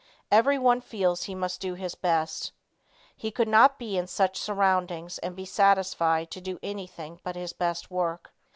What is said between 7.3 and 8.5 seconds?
his best work.